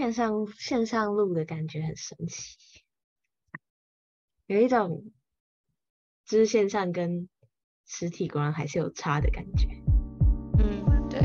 [0.00, 2.56] 线上线上录的感觉很神奇，
[4.46, 5.04] 有一种
[6.24, 7.28] 就是线上跟
[7.84, 9.68] 实体果然还是有差的感觉。
[10.58, 11.20] 嗯，对，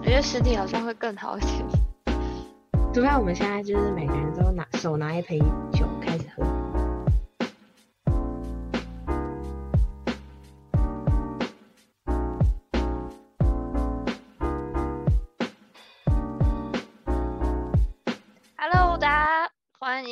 [0.00, 1.66] 我觉得实体好像会更好一点。
[2.92, 5.38] 除非我们现在就是每个人都拿手拿一杯
[5.72, 5.88] 酒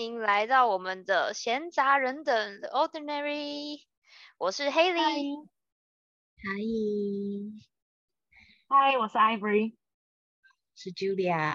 [0.09, 3.83] 迎来到我们的闲杂人等 The Ordinary，
[4.39, 5.47] 我是 Haley。
[6.39, 6.51] 嗨，
[8.69, 9.77] 嗨，我是 Ivory。
[10.75, 11.55] 是 Julia。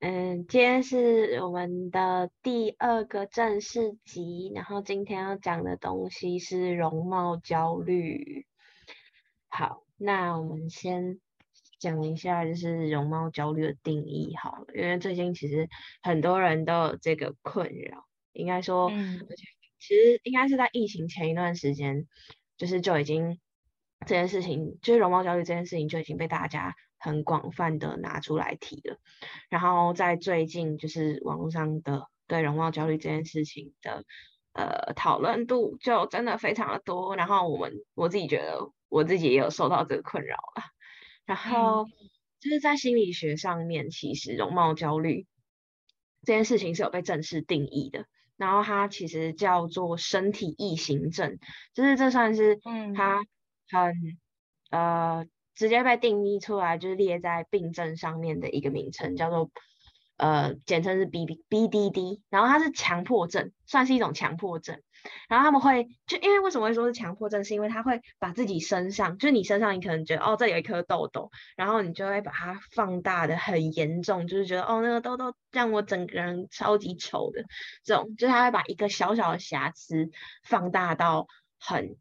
[0.00, 8.44] 嗯，今天是我们的第二个正式集，然后今天要讲的东西是容貌焦虑。
[9.48, 11.20] 好，那我们先
[11.82, 15.68] 讲一下就是容貌焦虑的定义好了，因为最近其实
[16.00, 19.18] 很多人都有这个困扰，应该说，嗯。
[19.28, 19.44] 而且
[19.80, 22.06] 其实应该是在疫情前一段时间，
[22.56, 23.40] 就是就已经
[24.06, 28.98] 这件事情，就是容貌焦虑这件事情就已经被大家很广泛的拿出来提了。
[29.50, 34.04] 然后在最近就是网络上的对容貌焦虑这件事情的
[34.52, 40.62] 呃讨论度就真的非常的多，然后我们我自己觉得我自己也有受到这个困扰了，
[41.34, 41.86] 然后
[42.40, 45.26] 就是在心理学上面，其实容貌焦虑
[46.24, 51.38] 这件事情是有被正式定义的，然后它其实叫做身体异形症，
[51.74, 52.92] 就是这算是嗯。
[52.94, 53.24] 它
[53.70, 53.94] 很
[54.70, 59.50] 呃直接被定义出来，就是列在病症上面的一个名称，叫做
[60.16, 64.82] 呃简称是 B B B D D，然后它是强迫症，算是一种强迫症。
[65.28, 77.44] 然后他们会就因为为什么会说是强迫症，是因为他会把自己身上，就是你身上你可能觉得哦这里有一颗痘痘，然后你就会把它放大的很严重，就是觉得哦那个痘痘让我整个人超级丑的
[77.84, 80.10] 这种，就是他会把一个小小的瑕疵
[80.44, 81.26] 放大到
[81.58, 81.96] 很，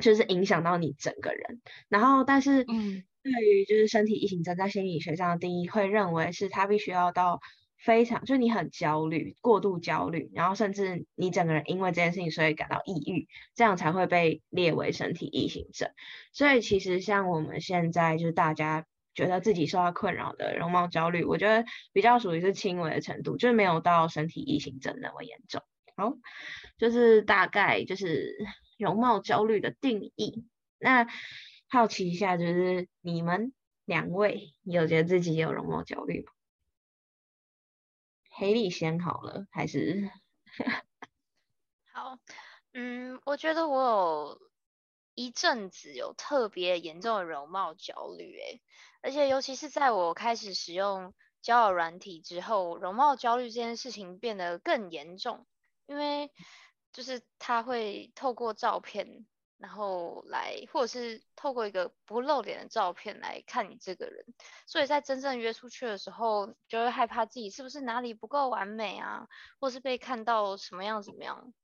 [0.00, 1.60] 就是影响到你整个人。
[1.88, 7.40] 然后但是嗯对于就是身体异形症在心理学上的定义，会认为是它必须要到
[7.78, 15.90] 非常，就是你很焦虑、过度焦虑，然后甚至你整个人因为这件事情所以感到抑郁，这样才会被列为身体异形症。
[16.32, 25.62] 所以其实像我们现在就是大家觉得自己受到困扰的容貌焦虑，我觉得比较属于是轻微的程度，就是没有到身体异形症那么严重。
[25.96, 26.12] 好，
[26.76, 28.34] 就是大概就是
[28.78, 30.46] 容貌焦虑的定义。
[30.78, 31.06] 那
[31.68, 33.54] 好奇一下，就是你们
[33.86, 36.32] 两位有觉得自己有容貌焦虑吗？
[38.38, 40.10] 黑莉先好了，还是
[41.92, 42.18] 好，
[42.74, 44.40] 嗯，我觉得我有
[45.14, 48.62] 一阵子有特别严重的容貌焦虑，诶，
[49.00, 55.46] 而且尤其是在我开始使用交友软体之后，容貌焦虑这件事情变得更严重，
[55.86, 56.30] 因为
[56.92, 59.26] 就是它会透过照片，
[59.58, 64.24] 然后来，或者是透过一个不露脸的照片来看你这个人，
[64.66, 69.26] 所以在真正约出去的时候，就会害怕自己是不是哪里不够完美啊，
[69.60, 71.54] 或是被看到什么样怎么样。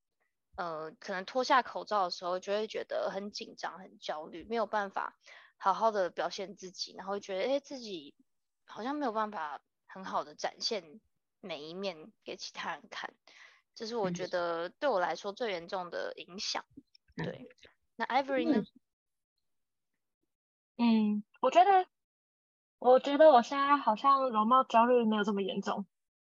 [0.56, 5.16] 呃，可能脱下口罩的时候，就会觉得很紧张、很焦虑，没有办法
[5.58, 8.14] 好好的表现自己，然后觉得哎，诶自己
[8.66, 11.00] 好像没有办法很好的展现
[11.40, 13.14] 每一面给其他人看，
[13.74, 14.12] 这是我嗯。
[14.12, 16.64] 觉得对我来说最严重的影响。
[17.16, 17.24] 嗯。
[17.24, 17.46] 对，
[18.08, 18.64] 那 Ivory 呢？
[20.78, 21.86] 嗯，我觉得，
[22.78, 25.86] 我觉得我现在好像容貌焦虑没有这么严重，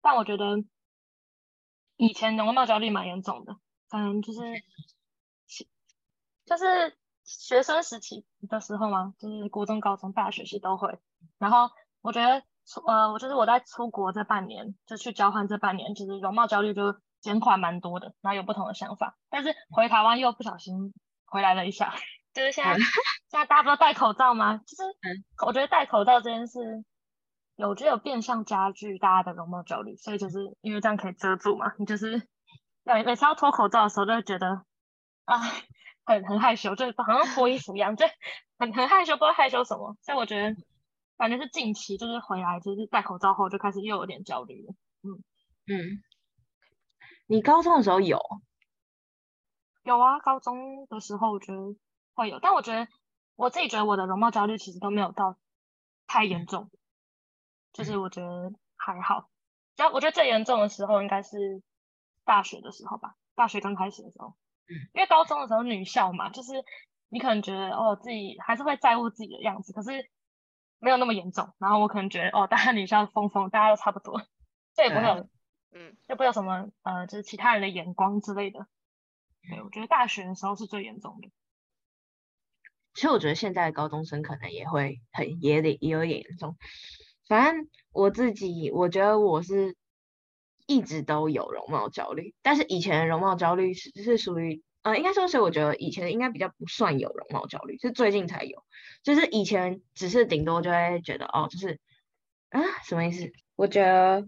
[0.01, 0.63] 但我觉得
[1.97, 3.55] 以前容貌焦虑蛮严重的，
[3.89, 4.41] 可能就是
[6.45, 10.99] 就是学生时期的时候嘛，就是国中、高中、大学系都会。
[11.39, 11.71] 然后
[12.01, 19.17] 我觉得出呃，我就是我在出国这半年，就去交换这半年，就是容貌焦虑就减缓蛮多的，然后有不同的想法。
[19.29, 20.93] 但是回台湾又不小心
[21.25, 21.93] 回来了一下，
[22.33, 22.79] 就是现在嗯
[23.29, 24.57] 现在大家不都戴口罩吗？
[24.57, 26.83] 就是嗯我觉得戴口罩这件事，
[27.55, 32.27] 有我觉得有变相加剧大家的容貌焦虑，所以就是因为这样可以遮住嘛，你就是
[32.83, 34.63] 每每次要脱口罩的时候，就会觉得
[35.25, 35.39] 啊，
[36.05, 38.05] 很很害羞，就是好像脱衣服一样，就
[38.59, 39.97] 很很害羞，不知道害羞什么。
[40.01, 40.55] 所以我觉得，
[41.17, 44.73] 反正是近期就是回来就是戴口罩后就开始又有点焦虑了。
[45.03, 45.23] 嗯
[45.67, 46.03] 嗯，
[47.25, 48.19] 你高中的时候有？
[49.85, 51.59] 有啊，高中的时候我觉得
[52.16, 52.87] 会有，但我觉得
[53.35, 55.37] 我自己觉得我的容貌焦虑其实都没有到
[56.08, 56.72] 太严重，
[57.72, 59.29] 就是我觉得还好。
[59.78, 61.61] 然后我觉得最严重的时候应该是
[62.23, 64.35] 大学的时候吧，大学刚开始的时候，
[64.67, 66.53] 嗯，因为高中的时候女校嘛，就是
[67.09, 70.09] 你可能觉得哦自己还是会在乎自己的样子，可是
[70.79, 71.53] 没有那么严重。
[71.59, 74.20] 然后我可能觉得哦，大家女校疯疯，大家都差不多。
[74.73, 75.29] 这也不会有，
[75.73, 78.66] 嗯，就不会有什么呃，就是其他人的眼光之类的。
[79.49, 81.29] 对，我觉得大学的时候是最严重的。
[82.93, 86.55] 其实我觉得现在的高中生可能也会很也得也有点严重。
[87.27, 89.75] 反正我自己，我觉得我是
[90.65, 98.63] 一直都有容貌焦虑，但是以前的容貌焦虑是是属于呃，应该说是我觉得以前应该比较不算有容貌焦虑，是最近才有。
[99.03, 101.79] 就是以前只是顶多就会觉得哦，就是
[102.49, 103.31] 啊什么意思？
[103.55, 104.27] 我觉得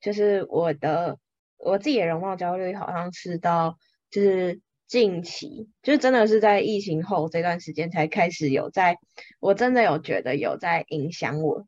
[0.00, 1.18] 就是我的
[1.56, 3.76] 我自己的容貌焦虑好像是到
[4.10, 8.98] 就是近期，就是真的是在疫情后这段时间才开始有在，
[9.40, 11.66] 我真的有觉得有在影响我。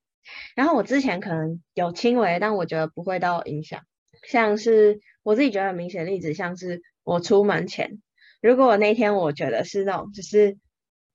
[0.55, 3.83] 然后我之前可能有轻微，但我觉得不会到影响。
[4.29, 8.01] 像是我自己觉得很明显的例子，像是我出门前，
[8.41, 10.57] 如果我那天我觉得是那种就是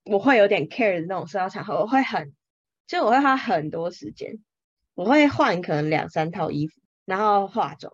[0.04, 2.34] 我会有点 care 的那种社交场合，我会很，
[2.88, 4.40] 就我会花很多时间，
[4.96, 7.94] 我会换可能两三套衣服，然后化妆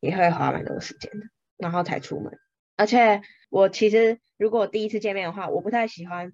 [0.00, 1.26] 也会花蛮多时间的，
[1.56, 2.38] 然后才出门。
[2.78, 3.20] 而且
[3.50, 6.32] 我其实如果第一次见面的话，我不太喜欢，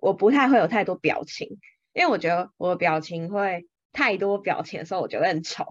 [0.00, 1.58] 我不太会有太多表情，
[1.92, 5.64] 因为我觉得我的表情会太多表情的时候，我觉得很丑。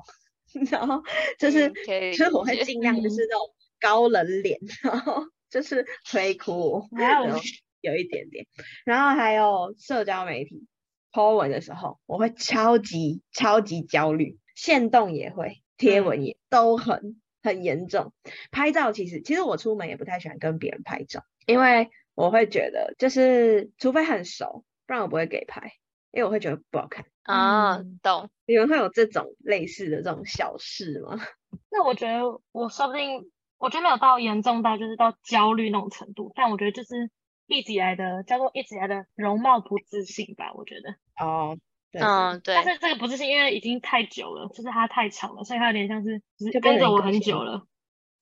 [0.69, 1.01] 然后
[1.39, 3.15] 就是，嗯可以就是我会尽量就是。
[3.29, 6.87] 那种高冷脸，然后就是推哭，
[7.81, 8.45] 有一点点，
[8.85, 10.67] 然后还有社交媒体
[11.11, 16.05] po 文的时候，我会超级超级焦虑，限动也会，贴嗯。
[16.05, 18.13] 文也都很很严重。
[18.51, 25.73] 拍照其实其实我出门也不太喜欢跟别人拍照，因为我会觉得就是除非很熟，不然我不会给拍，
[26.11, 27.05] 因为我会觉得不好看。
[27.23, 31.19] 啊嗯，懂，你们会有这种类似的这种小事吗？
[31.69, 37.11] 那我觉得我说不定，我觉得没有到严重到就是到焦虑那种程度，但我觉得就是
[37.45, 40.95] 一直以来的叫做一直以来的容貌不自信吧，我觉得。
[41.23, 41.61] 哦，对，
[41.99, 47.65] 嗯，对但，是这个不自信，因为已经太久了，就是它太长了，所以它有点像是就是跟着我很久了，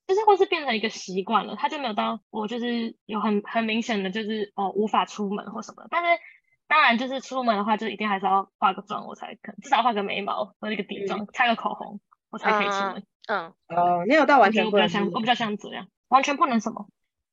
[0.07, 6.21] 就是或是变成一个习惯了，它就没有到我就是有很很明显的就是哦无法出门或什么，但是
[6.67, 11.99] 当然就是出门的话，就一定还是要化个妆，我才可至少画个眉毛或者一个底妆，擦个口红，
[12.31, 13.03] 我才可以出嗯门。
[13.27, 16.87] 嗯，哦，你有到完全不能我比较像，我比较像这样，完全不能什么。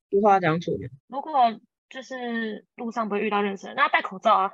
[0.09, 0.89] 不化妆出门。
[1.07, 4.51] 如果就是路上不会遇到认识那戴口罩啊，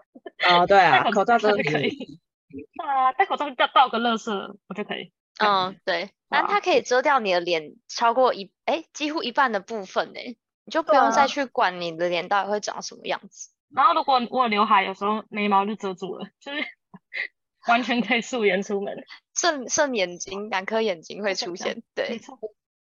[0.50, 2.20] 哦，对啊，戴口罩真的就可以。
[2.50, 5.12] 对啊，戴口罩倒倒个乐色我就可以。
[5.40, 10.20] 嗯，对，但哇它可以遮掉你的脸超过一，哎，几乎一半的部分呢，
[10.66, 13.50] 你就不用再去管你的脸到底会长什么样子。
[13.76, 16.64] 然后如果我有刘海，有时候眉毛就遮住了，就是
[17.68, 19.04] 完全可以素颜出门。
[19.34, 22.38] 剩剩眼睛，两颗眼睛会出现，对没，错，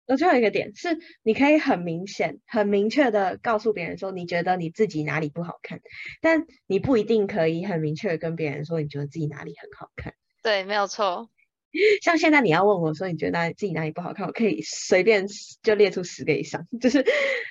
[0.07, 5.81] 我最后一个点是，你可以很明显、很明确的告诉别人说，你觉得你自己哪里不好看，
[6.21, 10.15] 但你不一定可以很明确的跟别人说，你觉得自己哪里很好看。
[10.43, 11.31] 对，没有错。
[12.03, 15.27] 像现在你要问我说，你觉得哪自己哪里不好看，我可以随便
[15.63, 17.05] 就列出十个以上， 就是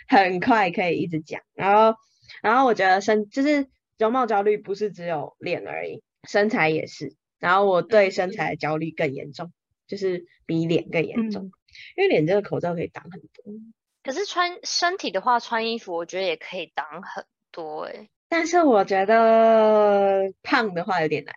[0.08, 1.42] 很快可以一直讲。
[1.56, 1.98] 然后，
[2.44, 7.16] 然后我觉得身就是容貌焦虑不是只有脸而已，身材也是。
[7.40, 9.52] 然后我对身材的焦虑更严重，
[9.88, 11.52] 就是比脸更严重，嗯
[11.96, 13.54] 因为脸这个口罩可以挡很多。
[14.04, 21.36] 可是穿身体的话，穿衣服我觉得也可以挡很多哎、但是我觉得胖的话有点难，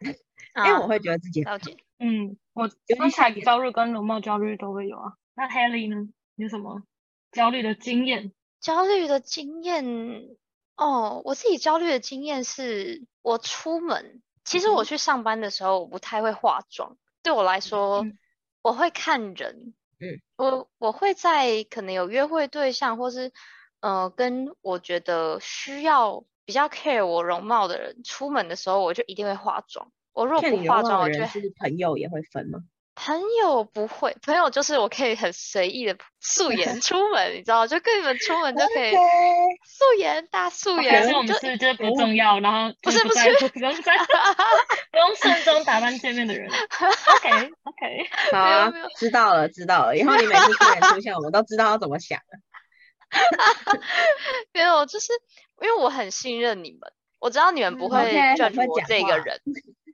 [0.66, 1.76] 因为我啊，会觉得自己了解。
[1.98, 5.12] 嗯，我身材是焦虑跟容貌焦虑都会有啊。
[5.34, 6.08] 那 Haley 呢？
[6.36, 6.82] 有什么
[7.32, 8.32] 焦虑的经验？
[8.60, 9.84] 焦虑的经验
[10.76, 16.96] 哦，我自己焦虑的经验是，我出门，其实我去上班的时候，我不太会化妆。
[17.22, 18.18] 对我来说，嗯
[18.62, 23.32] 我会看人，嗯，我我会在可能有约会对象，或是
[23.80, 29.90] 呃跟我觉得需要比较 care 我容貌的人出门的时候，我就一定会化妆。
[30.12, 32.60] 我如果不化妆，我就会人是朋友也会分吗？
[32.94, 43.96] 朋友不会，朋友就是我可以很随意的 素颜出门，你知道，就跟你们出门就可以素颜大素可颜，是我们就是就是不重要，然后不是在乎不用在
[44.92, 46.48] 不用慎重打扮见面的人。
[46.50, 49.96] OK OK，好知道了，知道了。
[49.96, 52.38] 以后你每次突然出现，我们都知道要怎么想了。
[54.52, 55.12] 没有，就是
[55.60, 58.12] 因为我很信任你们，我知道你们不嗯会
[58.50, 59.40] 会我这个人。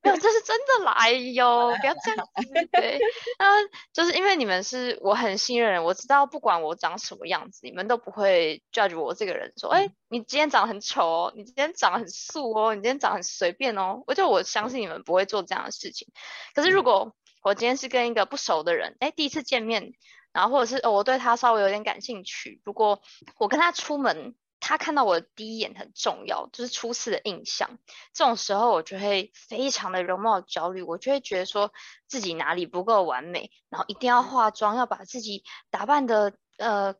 [0.03, 0.93] 没有，这是真的啦！
[0.93, 2.69] 哎呦，不要这样子。
[2.73, 2.99] 对，
[3.39, 14.03] 那就是因为你们是我很信任人，我知道不管我长什么样子，你们都不会 judge 我这个人，说，哎，你今天长得很丑哦，你今天长得很素哦，你今天长得很随便哦。
[14.07, 16.09] 我就我相信你们不会做这样的事情。
[16.55, 19.93] 可是如果我今天是跟一个不熟的人，哎，第一次见面，
[20.33, 23.03] 然后或者是、哦、我对他稍微有点感兴趣，如果
[23.39, 24.35] 我跟他出门，
[24.71, 27.81] 他看到我的第一眼很重要，就是初次的印象。
[28.15, 31.73] 这种时候我就会非常的容貌焦虑，我就会觉得说
[32.07, 36.95] 自己哪里不够完美，然后一定要化妆，要把自己打扮的呃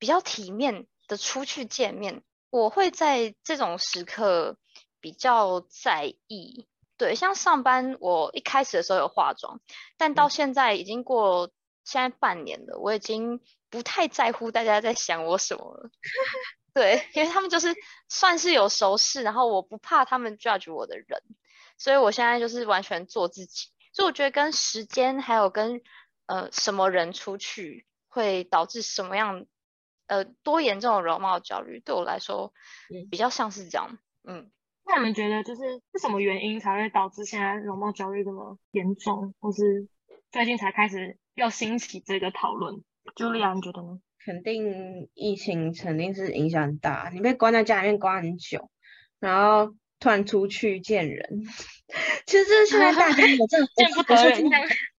[0.00, 2.24] 比较体面的出去见面。
[2.50, 4.58] 我会在这种时刻
[5.00, 6.66] 比较在意。
[6.96, 9.60] 对，像上班，我一开始的时候有化妆，
[9.96, 11.52] 但到现在已经过
[11.84, 15.90] 现在半年了，我已经不太在乎大家在想我什么了。
[16.74, 17.74] 对，因为他们就是
[18.08, 21.22] 算是有熟识，然后我不怕他们 judge 我的人，
[21.76, 23.68] 所以我现在就是完全做自己。
[23.92, 25.82] 所以我觉得跟时间还有跟
[26.26, 29.44] 呃什么人出去会导致什么样
[30.06, 32.54] 呃多严重的容貌焦虑，对我来说
[33.10, 34.50] 比较像是这样，嗯。
[34.84, 39.86] 那你们觉得就是是什么原因才会导致现在容貌焦虑这么严重，或是
[40.32, 42.82] 最近才开始要兴起这个讨论
[43.14, 44.00] ？Julia，你觉得呢？
[44.24, 48.70] 肯定疫情肯定是影响很大，你被关在家里面关很久，
[49.20, 51.44] 然后突然出去见人，
[52.26, 54.50] 其实现在大家有这 见不得人，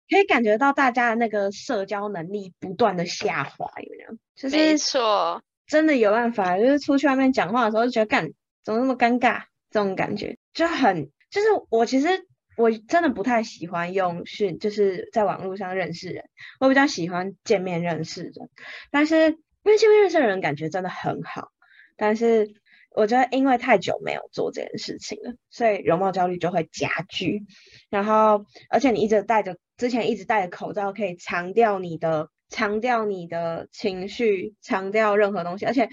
[0.10, 4.18] 可以感觉到大家的那个社交能力不断的下滑，有没有？
[4.36, 8.30] 就是没错，真的有办法，就是出去外面讲话的时候就觉得干
[8.64, 9.44] 怎么那么尴尬。
[9.72, 16.24] 这种感觉就很，就是我其实我真的不太喜欢用讯，就是在网络上认识人，
[16.60, 18.34] 我比较喜欢见面认识人。
[18.92, 19.16] 但是
[19.64, 21.50] 因为见面认识的人感觉真的很好，
[21.98, 22.54] 但是
[22.92, 27.44] 我觉得因为太久没有做这件事情了，所以容貌焦虑就会加剧。
[27.90, 35.90] 然后而且你一直戴着之前一直戴着口罩，可以强调你的强调你的情绪，强调任何东西，而且。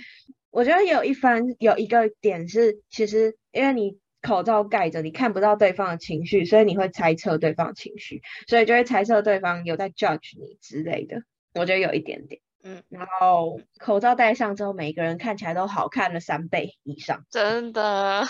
[0.53, 11.23] 我觉得有一番有一个点是，其实因为你口罩盖着，你看不到对方的情绪，所以你会猜测对方的情绪，所以就会猜测对方有在 judge 你之类的。
[11.55, 12.83] 我觉得有一点点，嗯。
[12.89, 18.23] 然后口罩戴上之后，每个人看起来都好看了三倍以上，真的。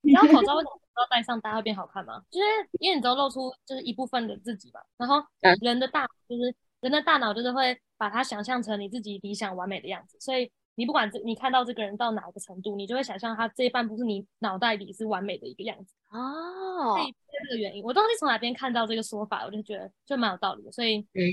[0.00, 2.22] 你知道口罩为什么口罩戴上大家会变好看吗？
[2.30, 2.46] 就是
[2.80, 4.80] 因为你只有露出就是一部分的自己嘛。
[4.96, 5.22] 然后
[5.62, 10.50] 人的大就是人的大脑就是会把它想象成你自己理想完美的样子，所以。
[10.78, 16.94] 你不管这你看到这个人到哪个程度，你就会想象他这一半不是你脑袋里是完美的一个样子哦。
[16.96, 20.70] 所以这个原因，我当时从哪边看到这个说法，我就觉得就蛮有道理的。
[20.70, 21.26] 所以，嗯，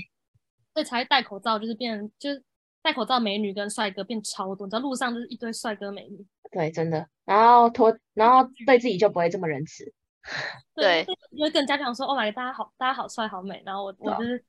[0.74, 2.42] 所以才戴口罩就是变，就是
[2.82, 6.26] 戴口罩美女跟帅哥变超多，你知道路上就是一堆帅哥美女。
[6.50, 7.08] 对，真的。
[7.24, 9.84] 然后脱，然后对自己就不会这么仁慈。
[10.74, 13.62] 对，因为更加想说，Oh my，大家好，大家好帅好美。
[13.64, 14.44] 然后我我就是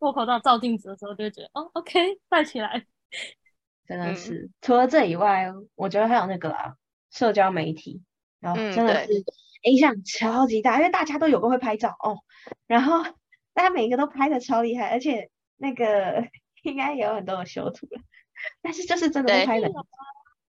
[0.00, 2.84] 脱口罩照镜子的时候，就会觉得，哦，OK， 戴起来。
[3.90, 6.76] 真的是，除了这以外，我觉得还有那个啊，
[7.10, 8.00] 社交媒体，
[8.38, 9.24] 然后真的是
[9.64, 12.20] 影响超级大，因为大家都有个会拍照哦，
[12.68, 13.02] 然后
[13.52, 16.24] 大家每一个都拍的超厉害，而且那个
[16.62, 18.00] 应该也有很多的修图了，
[18.62, 19.68] 但是就是真的会拍的，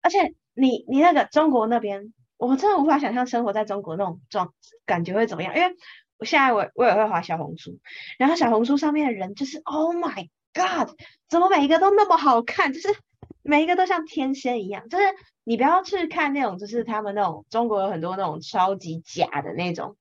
[0.02, 4.52] 而且你你那个中国那边，我真的无法想象生活在中国那种状
[4.84, 5.76] 感觉会怎么样，因为
[6.16, 7.78] 我现在我我也会滑小红书，
[8.18, 10.90] 然后小红书上面的人就是 Oh my God，
[11.28, 12.88] 怎么每一个都那么好看，就是。
[13.42, 15.04] 每一个都像天仙一样，就是
[15.44, 19.96] 你不要去看那种，就是他们那种中国有很多那种超级假的那种，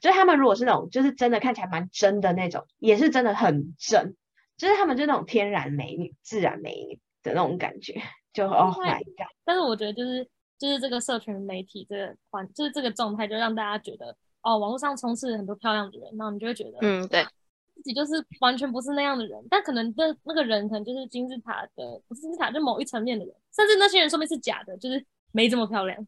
[0.00, 4.14] 就是他们如果是那种，就是真的看起来蛮真的那种，也是真的很真，
[4.56, 8.02] 就是他们就那种天然美女、自然美女的那种感觉，
[8.32, 9.26] 就哦，my god！
[9.44, 10.28] 但是我觉得就是
[10.58, 17.24] 就是这个社群媒体这个环，就是这个状态，就让大家觉得哦，网络上充斥很多漂亮的人，然后你就会觉得，嗯，对。
[17.82, 26.00] 自己就是完全不是那样的人，但可能那那个人可能就是金字塔的，不是金字塔，就某一层面的人，甚至那些人说明是假的，就是没这么漂亮。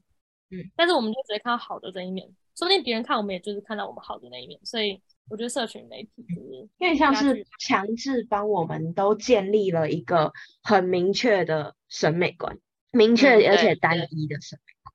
[0.50, 2.26] 嗯，但是我们就直接看到好的这一面，
[2.56, 4.60] 说不定别人看我们，也就是看到我们好的那一面。
[4.64, 12.58] 所以我觉得社群媒体就是更像是强制帮我们都建立了一个很明确的审美观，
[12.92, 14.94] 明确而且单一的审美观，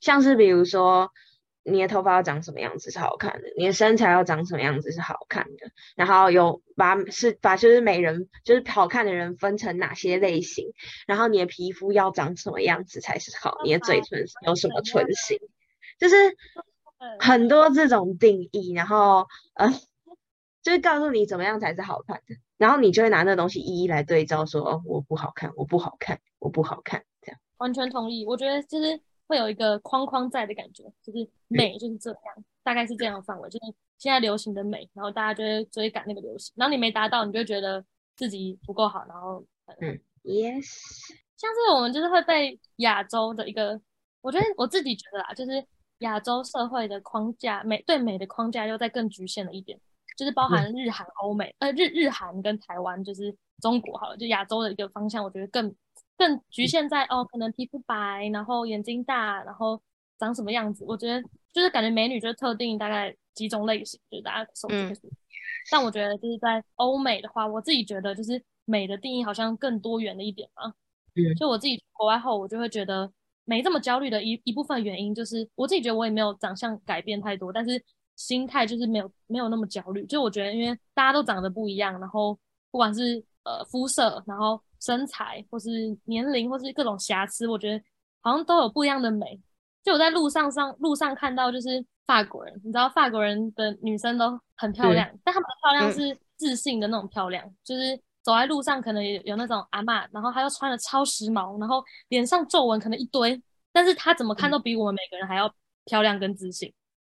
[0.00, 1.10] 像是比如说。
[1.66, 10.72] 你的头发要长什么样子是好看的，你的身材要长什么样子是好看的，然后有把是把就是美人就是好看的人分成哪些类型，
[11.06, 15.38] 然后你的皮肤要长什么样子才是好，你的嘴唇有什么唇形，
[15.98, 16.14] 就是
[17.18, 19.70] 很多这种定义，然后呃，
[20.62, 29.00] 就是告诉你怎么样才是好看的，然后你就会拿那东西一一来对照，说哦我不好看，我不好看，我不好看，这样完全同意，我觉得就是。
[29.26, 37.84] 会有一个框框在的感觉，就是美就是这样，大概是这样的范围，就是现在流行的美，然后大家就会追赶那个流行，然后你没达到，你就觉得
[38.16, 39.44] 自己不够好，然后
[39.80, 40.66] 嗯，yes，
[41.36, 43.80] 像是我们就是会被亚洲的一个，
[44.20, 45.64] 我觉得我自己觉得啦，就是
[45.98, 49.78] 亚洲社会的框架美对美的框架又在更局限了一点，
[50.16, 55.74] 就是包含日韩欧美，呃日日韩跟台湾就是中国好了，就亚洲的一个方向，我觉得更
[56.16, 59.80] 更局限在哦，可能皮肤白，然后眼睛大，然后
[60.18, 60.84] 长什么样子。
[60.86, 65.10] 我觉得就是感觉美女就是特定大概几种类型，就是大家熟知的。
[65.70, 70.74] 但我觉得就是在欧美的话，我自己觉得就是美的定义好像更多元了一点嘛。
[71.14, 73.10] 嗯，就我自己国外后，我就会觉得
[73.44, 77.82] 没这么焦虑的一一部分原因，就是我自己觉得我也没有长相改变太多，但是
[78.16, 80.04] 心态就是没有没有那么焦虑。
[80.06, 82.38] 就我觉得，因为大家都长得不一样，然后
[82.70, 87.82] 不管是呃肤色，然后身材，或是年龄，或是各种瑕疵，我觉得
[88.20, 89.40] 好像都有不一样的美。
[89.82, 103.40] 就我在路上上路上看到，就是法国人，你知道法国人的女生都很漂亮，但她们的漂亮是自信的那种漂亮，就是走在路上可能有有那种阿嬷，然后她又穿的超时髦，然后脸上皱纹可能一堆，
[103.72, 106.72] 但是她怎么看都比我们每个人还要漂亮跟自信。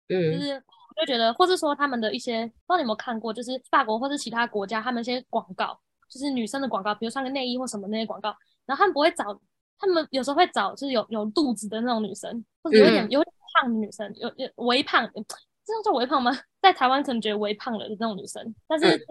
[0.08, 8.34] 嗯，就是我就觉得，或是说他们的一些，不知道你有没有看过，就是法国或是其他国家他们一些广告，就是女生的广告，比如穿个内衣或什么那些广告，
[8.66, 9.40] 然后他们不会找。
[9.76, 16.30] 他们有时候会找就是有有肚子的那种女生，或者有点有点胖的女生，有有微胖，这样叫微胖吗？
[16.62, 19.06] 在台湾可能觉得微胖了的那种女生，但是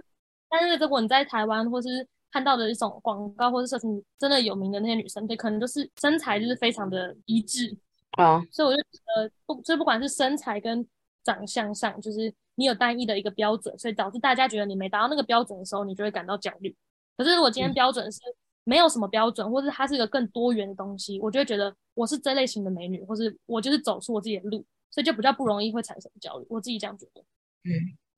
[0.50, 7.78] 但是如果你在台湾或是看到的一种广告或者社群真的有名的那些女生，对，可能就是身材就是非常的一致
[8.12, 10.88] 啊，所以我就觉得不，就不管是身材跟
[11.26, 16.76] 长相上，就是你有单一的一个标准，所以导致大家觉得你没达到那个标准的时候，你就会感到焦虑。
[17.18, 18.20] 可是如果今天标准是。
[18.66, 26.46] 没有什么标准，或者它是一个更多元的东西，我就会觉得我是这类型的美女，或是我就是走出我自己的路，所以就比较不容易会产生焦虑。
[26.50, 27.20] 我自己这样觉得。
[27.66, 27.70] 嗯，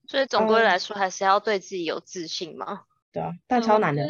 [0.07, 2.83] 所以总归来说，还是要对自己有自信嘛。
[3.11, 4.05] 对啊，但超难的。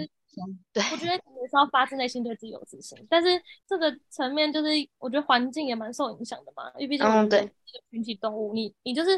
[0.74, 4.68] 对，我觉得也是要发自内心对自己有自信，但是这个层面就是
[4.98, 7.50] 我觉得环境也蛮受影响的嘛，因为毕竟我们是
[7.92, 9.12] 群体动物，你你就是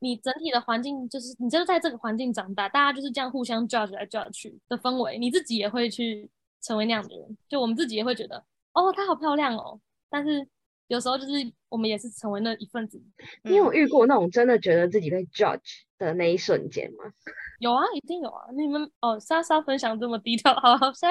[0.00, 6.30] 你整体的环境就是你就是在这个环境长大，大家就是这样互相 judge 来 judge 去的氛围，你自己也会去。
[6.62, 9.78] 成为那样的人，就我们自己也会觉得，哦，她好漂亮哦。
[10.10, 10.44] 但是
[10.88, 11.32] 有时候就是
[11.68, 13.00] 我们也是成为那一份子。
[13.44, 17.04] 你有遇过那种真的觉得自己被 judge 的那一瞬间吗？
[17.60, 18.46] 有啊，一定有啊。
[18.56, 21.06] 你们哦，莎莎分享这么低调，好，好笑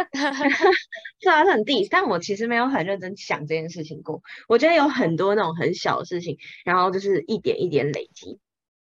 [1.22, 1.88] 是啊，很低。
[1.89, 4.22] 但我其实没有很认真想这件事情过。
[4.50, 8.38] 我觉得有很多那种很小的事情，然后就是一点一点累积。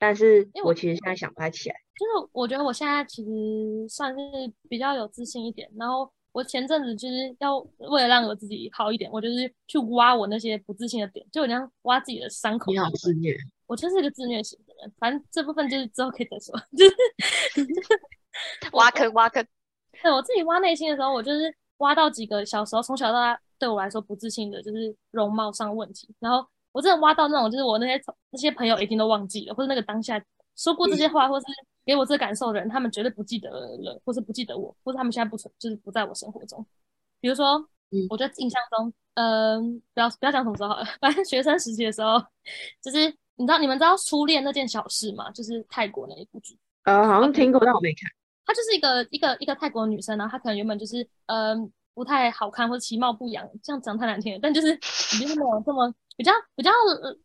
[0.02, 1.76] 但是我其实现在想不太起来。
[1.94, 4.18] 就是我觉得我现在其实算是
[4.68, 6.12] 比较有自信一点，然后。
[6.34, 12.72] 我前阵子就是要为了让我自己好一点，我就是去挖我那些不自信的点，就好像挖自己的伤口。
[12.72, 13.36] 你好自虐，
[13.66, 14.90] 我就是一个自虐型的人。
[14.98, 16.96] 反正这部分就是之后可以再说，就是
[18.72, 19.46] 挖坑挖坑。
[20.02, 26.08] 对我自己挖内心的时候，我就是挖到几个小时候从小到大对我来说不自信的，就是容貌上问题。
[26.18, 30.22] 然后我真的挖到那种，就是我那些那些朋友一定都忘记了，或者那个当下
[30.56, 31.46] 说过这些话，或是。
[31.84, 36.64] 给我这个感受的人，他们绝对不记得了，或是不记得我，或是他们现在不存，就是不在我生活中。
[37.20, 37.54] 比如说，
[38.08, 42.24] 我觉得印象中，嗯，不要不要讲什么时候好了， 反正学生时期的时候，
[42.80, 45.28] 就是你知道你们知道初恋那件小事吗？
[45.32, 48.08] 就是泰国那一部剧，呃，好像听过，但我没看。
[48.46, 55.92] 她就是一个一个一个泰国女生，然后她可能原本就是嗯不太好看或者其貌不扬，这样讲太难听了，但就是已经没有这么。
[56.14, 56.70] 比较比较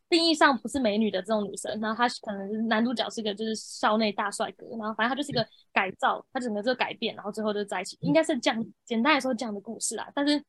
[0.10, 10.10] 定义上不是美女的这种女生，然后她可能男主角是个就是校内大帅哥，然后反正他就是一个改造，他整个这个改变，然后最后就在一起，应该是这样简单来说这样的故事啦。
[10.16, 10.42] 但是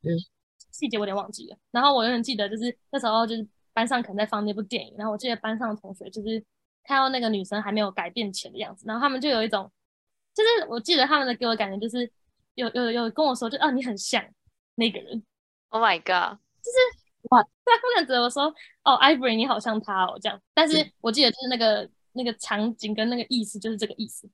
[0.71, 1.57] 细节我有点忘记了。
[1.73, 6.43] 然后我有点记得就是那时候就是班上可能在放那部电影，然后我记得班上的同学就是
[6.85, 9.69] 看到那个女生还没有改变前的样子，然后他们就有一种，
[10.33, 12.09] 就是我记得他们的给我感觉就是
[12.55, 14.25] 有有有跟我说，就啊你很像
[14.77, 15.25] 那个人。
[15.71, 16.39] Oh my god！
[16.63, 17.08] 就是。
[17.31, 18.45] 哇，他不敢怎么说
[18.85, 24.29] 哦，Ivory 你好像他哦这样，但是我记得就是那个那个场景跟那个意思就是这个意思。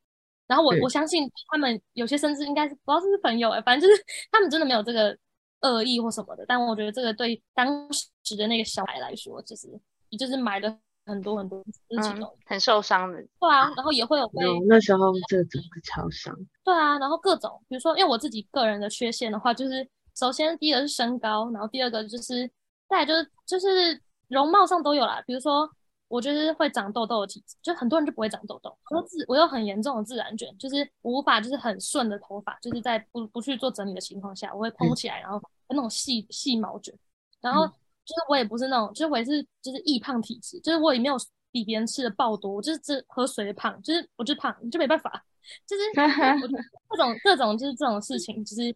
[0.46, 5.16] 然后我我相信他们有些甚至应该是不知道是不是朋友哎，反正就是 他们真的没有这个
[5.62, 6.44] 恶意或什么的。
[6.46, 9.68] 但我觉得这个对当时的那个小孩来说，就是
[10.10, 13.18] 也就是买了很多很多事情，很受伤的。
[13.40, 15.44] 对啊，然后也会有被那时候这个
[15.82, 16.36] 超伤。
[16.62, 22.48] 对啊，然后各种比如说，因为我自己个人的缺陷的话，就是首先第一个是身高，然后第二个就是。
[22.88, 25.68] 再就是就是容貌上都有啦，比如说
[26.08, 28.76] 我就是会长痘痘的体质，就很多人就不会长痘痘。
[28.90, 36.94] 我自我有很严重的自然卷，就是无法就是很顺的头发，就是在不不去做整理的情况下，我会蓬起来，然后那种细细毛卷。
[37.40, 37.72] 然后就
[38.14, 41.16] 是我也不是那种，就是我也是就是易胖体质，就是我也没有
[41.50, 45.24] 比别人吃的爆多，我就是只喝水胖，就是我就胖，就没办法，
[45.66, 45.82] 就是
[46.88, 48.74] 各种各种就是这种事情，其实。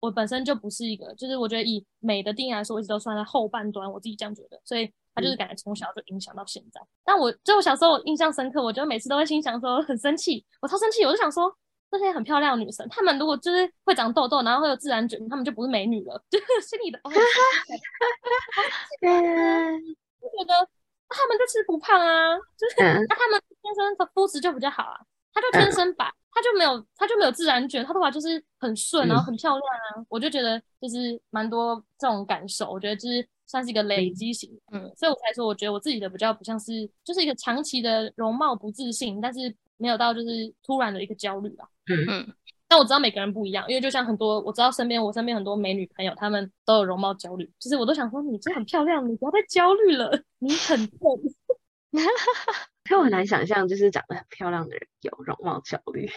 [0.00, 6.80] 我本身就不是一个，就是我觉得以美的定义来说，我一直都算在后半端，我自己这样觉得，所以他就是感觉从小就影响到现在。
[7.04, 11.52] 但我就我小时候印象深刻，我觉得每次都会心想说很生气，我超生气，我就想说
[11.90, 16.98] 那些很漂亮的女生，她们如果就是会长痘痘，然后会有自然卷，她们就不是美女了， 就是心里的。
[17.02, 17.10] 哦，
[19.00, 20.68] 对，我觉得
[21.08, 25.00] 她们就吃不胖啊，就是那她们天生的肤质就比较好啊，
[25.32, 41.66] 她就天生白，她就没有他就没有自然卷，他头发就是很顺，然后很漂亮啊，我就觉得就是蛮多这种感受，我觉得就是算是一个累积型，嗯，所以我才说我觉得我自己的比较不像是就是一个长期的容貌不自信，但是没有到就是突然的一个焦虑啊。
[41.90, 42.32] 嗯嗯，
[42.68, 47.50] 但我知道每个人不一样，因为就像很多我知道身边我身边很多美女朋友，她们都有容貌焦虑。
[47.58, 50.78] 其实我都想说，你真的很漂亮，你不要再焦虑了，你很
[52.88, 52.96] 笨。
[52.96, 56.10] 可我很难想象，就是长得很漂亮的人有容貌焦虑。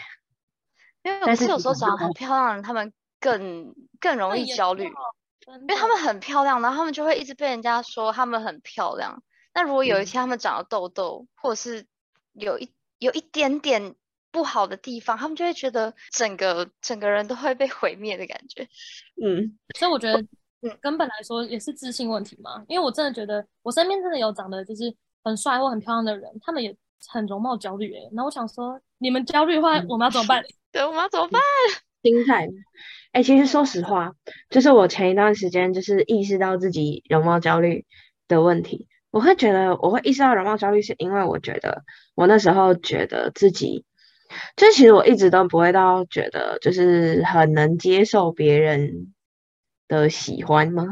[1.04, 9.24] 因为是有时候长得很漂亮的人，他们更更容易焦虑，因为他们很漂亮，然后他们就会一直被人家说他们很漂亮。
[9.54, 11.86] 那如果有一天他们长了痘痘，或者是
[12.34, 13.96] 有一有一点点。
[14.34, 18.66] 不好的地方，他们就会觉得整个整个人都会被毁灭的感觉。
[19.22, 20.22] 嗯，所以我觉得，
[20.62, 22.64] 嗯，根本来说也是自信问题嘛。
[22.70, 24.84] 因为我真的觉得，我身边真的有长得就是
[25.24, 26.76] 很帅或很漂亮的人，他们也
[27.08, 27.94] 很容貌焦虑。
[27.94, 30.44] 哎，那我想说，你们焦虑的话，我们要怎么办？
[30.72, 31.42] 对，我们要怎么办？
[32.04, 32.48] 心态。
[33.12, 34.14] 哎，其实说实话，
[34.50, 37.86] 就是我前一段时间就是意识到自己容貌焦虑
[38.28, 41.84] 的问题，我会觉得我会意识到容貌焦虑，是因为我觉得
[42.16, 43.86] 我那时候觉得自己。
[44.56, 49.14] 就其实我一直都不会到觉得就是很能接受别人
[49.90, 50.86] 的喜欢吗？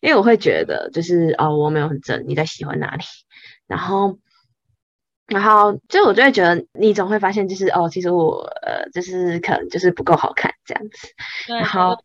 [0.00, 3.04] 因为我会觉得就是哦我没有很正，你在喜欢哪里？
[3.66, 4.18] 然后
[5.26, 11.08] 然后就我就会觉得你总会发现就是哦其实我呃就是可能就是不够好看这样子，
[11.46, 11.96] 然后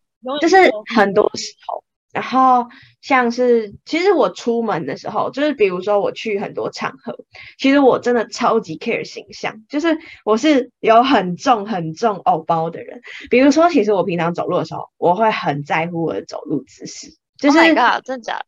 [0.41, 0.56] 就是
[0.95, 1.84] 很多时候。
[2.13, 2.67] 然后
[3.02, 7.17] 像是，其实我出门的时候，就是比如说我去很多场合，
[7.58, 13.02] 其实我真的超级 care 形象，就是我是有很重很重偶包的人。
[13.32, 17.17] 比如说，其实我平常走路的时候，我会很在乎我的走路姿势。
[17.51, 17.60] 就是
[18.03, 18.45] 真假的？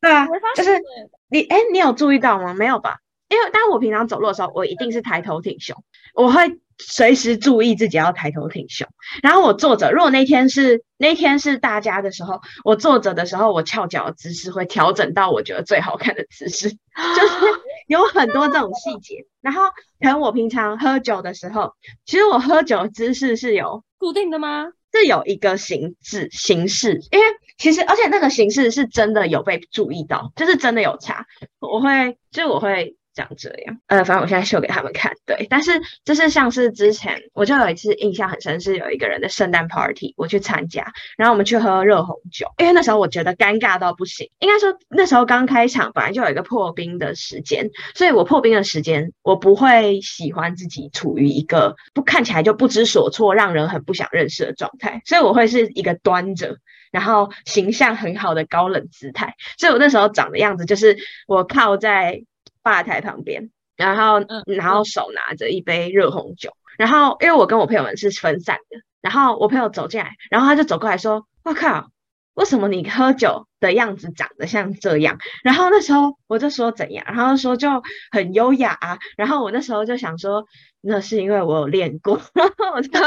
[0.00, 0.80] 对啊，就是
[1.28, 2.54] 你哎，你有注意到吗？
[2.54, 2.98] 没有吧？
[3.28, 5.76] 因为当我平常走路的时候，我一定是抬头挺胸，
[6.14, 6.58] 我会。
[6.80, 8.86] 随时注意自己要抬头挺胸，
[9.20, 9.90] 然后我坐着。
[9.90, 16.70] 如果那天是那天是大家的时候，我坐着的时候，我翘脚的姿势会调整到我觉得最好看的姿势，
[17.16, 17.34] 就是
[17.88, 19.26] 有很多这种细节。
[19.40, 19.64] 然后
[19.98, 21.72] 可能我平常喝酒的时候，
[22.06, 24.68] 其实我喝酒姿势是有固定的吗？
[24.92, 31.26] 是有一个形制形式，因为其实而且那个形式是真的有被注意到，就是真的有差。
[31.58, 32.96] 我会，就我会。
[33.18, 35.48] 像这样，呃，反正我现在秀给他们看，对。
[35.50, 35.72] 但是
[36.04, 44.30] 就是像是之前，我就有一次印象很深，是有一个人的圣诞 party，我去参加，然后我们去喝热红酒，因为那时候我觉得尴尬到不行。
[44.38, 56.58] 应该说那时候刚开场，本来就有一个破冰的时间，所以我破冰的时间，我不会喜欢自己处于一个不看起来就不知所措，让人很不想认识的状态，所以我会是一个端着，
[56.92, 59.34] 然后形象很好的高冷姿态。
[59.58, 62.22] 所以我那时候长的样子，就是我靠在。
[62.68, 71.90] 吧台旁边，然后，然后手拿着一杯热红酒，然后因为我跟我朋友们是分散的，然后我朋友走进来，然后他就走过来说：“我靠，
[72.34, 78.98] 为什么你喝酒的样子长得像这样？”然后那时候我就说怎样，然后说就很优雅啊。
[79.16, 80.44] 然后我那时候就想说，
[80.80, 82.20] 那是因为我有练过。
[82.34, 83.06] 然后我就觉得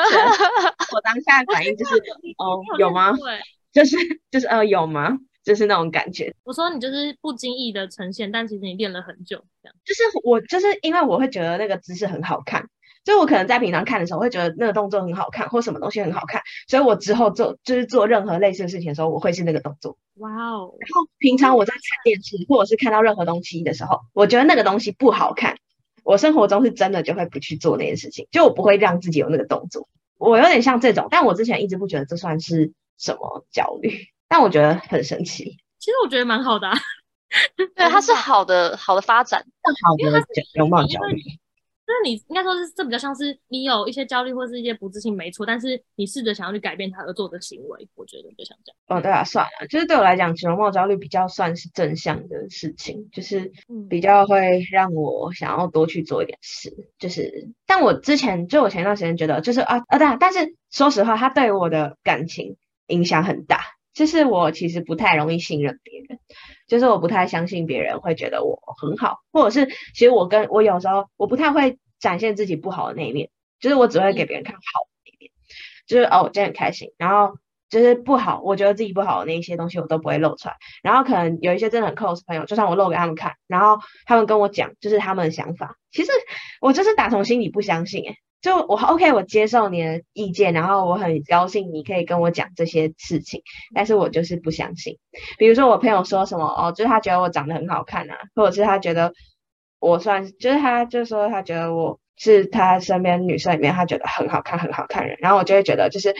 [0.94, 1.96] 我当下的反应就是
[2.38, 3.14] 哦，有吗？
[3.72, 3.96] 就是
[4.32, 5.18] 就是呃，有吗？
[5.44, 6.34] 就是那种感觉。
[6.44, 9.76] 我说你就是不经意的呈现，但其实你练了很久，这样。
[9.86, 12.70] 就是我就是因为我会觉得那个姿势很好看，
[13.06, 19.98] 所以我可能在平常看的时候会觉得那个动作很好看，或什么东西很好看，所以我之后做就是做任何类似的事情的时候，我会是那个动作。
[20.16, 20.76] 哇哦！
[20.80, 25.58] 然后平常我在看电视或者是看到任何东西的时候，我觉得那个东西不好看，
[26.04, 29.88] 我生活中是真的就会不去做那件事情，就我不会让自己有那个动作。
[30.20, 33.92] 我有点像这种，但我之前一直不觉得这算是什么焦虑。
[34.32, 35.44] 但我觉得很神奇，
[35.78, 36.72] 其实我觉得蛮好的，
[37.76, 41.20] 对，它是好的好的发展，更好的容貌焦虑。
[41.86, 48.78] 就是你应该说是这比较像是你有一些焦虑或是一些不自信，没错，但是你试着想要去改变它而做的行为，我觉得就像这样。
[48.88, 53.52] 哦，对啊，算了，就是对我来讲，容貌焦虑比较算是正向的事情，就是
[53.90, 56.74] 比较会让我想要多去做一点事。
[56.98, 62.56] 就是，但我之前就我前一段时间觉得，就是啊啊，对，但是说实话，他对我的感情
[62.88, 63.60] 影响很大。
[63.94, 66.20] 就是我其实不太容易信任别人，
[66.68, 75.32] 就是我不太相信别人会觉得我很好，或者是其实我跟我有时候我不太会展现自己不好的那一面，就是我只会给别人看好的那一面，
[75.86, 77.36] 就是哦，我真的很开心，然后
[77.70, 86.12] 就是不好，我觉得自己不好的那一些东西我都不会露出来，然后可能有一些真的很 close 朋友，就算我露给他们看，然后他们跟我讲就是他们的想法，其实
[86.62, 94.98] 我就是打从心里不相信，诶，就我 OK，我接受你的意见，然后我很高兴你可以跟我讲这些事情，但是我就是不相信。
[95.38, 99.14] 比如说我朋友说什么哦，就是他觉得我长得很好看啊，或者是他觉得
[99.80, 106.16] 我算，就是他就说他觉得我是他身边女生里面他觉得很好看很好看人，然后我就会觉得就是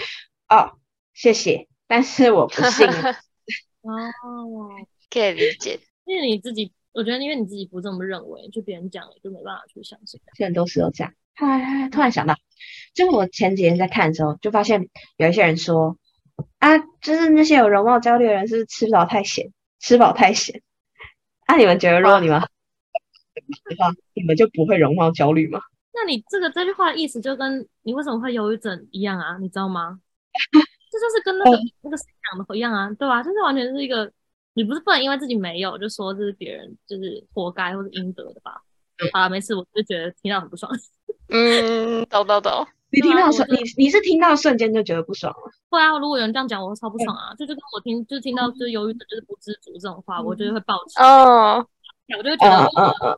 [0.48, 0.78] 哦
[1.14, 2.88] 谢谢，但是我不信。
[3.82, 4.70] 哦，
[5.10, 5.80] 可以理解。
[6.06, 10.22] 因为你自己，我觉得因为你自己不这么认为，就别人讲了就没办法去相信。
[10.36, 11.12] 现在都是有这样。
[11.42, 12.36] 嗨，突然想到，
[12.94, 15.98] 就我前几天在看的时候，就发现有一些人说
[16.60, 20.62] 啊，就是那些有容貌焦虑的人是吃饱太闲，吃饱太闲。
[21.48, 22.40] 那你们觉得，如果你们
[23.66, 25.60] 的话，你们就不会容貌焦虑吗？
[25.96, 29.40] 那你这个这句话的意思，就跟你为什么会忧郁症一样啊？
[29.40, 30.00] 你知道吗？
[30.92, 33.24] 这就是跟那个那个谁讲的一样啊，对吧？
[33.24, 34.12] 就是完全是一个，
[34.54, 38.62] 你不是不能因为自己没有就说这是别人就是活该或者应得的吧？
[39.12, 40.72] 好了，没事，我就觉得听到很不爽。
[41.32, 42.68] 嗯，懂懂懂。
[42.94, 45.52] 你听到瞬，你你是听到瞬间就觉得不爽了？
[45.70, 47.34] 会啊，如果有人这样讲，我会超不爽啊！
[47.36, 51.02] 就就跟我听，就听到就是忧郁症就是不知足这种话，我就会暴气。
[51.02, 51.66] 哦，
[52.18, 53.18] 我就会觉得